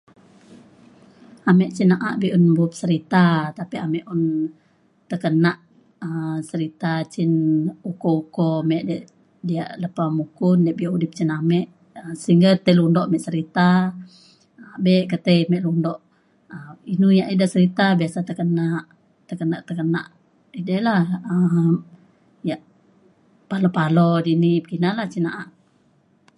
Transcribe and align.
ame 1.49 1.65
cin 1.75 1.87
na’a 1.89 2.09
be’un 2.21 2.45
bup 2.57 2.71
serita 2.81 3.25
tapi 3.57 3.75
ame 3.85 3.99
un 4.13 4.21
tekenak 5.11 5.59
um 6.05 6.37
serita 6.49 6.91
cin 7.13 7.31
uko 7.89 8.09
uko 8.23 8.47
me 8.69 8.77
de 8.89 8.97
diak 9.47 9.69
lepa 9.83 10.03
mukun 10.17 10.57
diak 10.65 10.77
bio 10.79 10.89
udip 10.95 11.11
cin 11.17 11.29
ame 11.37 11.59
um 12.01 12.15
singget 12.25 12.57
tai 12.65 12.73
lundok 12.79 13.05
ame 13.07 13.17
serita 13.25 13.67
abe 14.75 14.95
ketei 15.11 15.39
me 15.51 15.57
lundok. 15.65 15.99
inu 16.93 17.07
yak 17.19 17.29
eda 17.33 17.45
serita 17.53 17.85
biasa 17.99 18.19
tekenak 18.29 18.83
tekenak 19.29 19.61
tekenak 19.67 20.07
edei 20.59 20.81
lah 20.87 21.03
um 21.33 21.73
yak 22.49 22.61
palo 23.49 23.69
palo 23.77 24.09
dini 24.25 24.51
pekina 24.63 24.89
lah 24.97 25.07
cin 25.13 25.23
na’a 25.25 25.43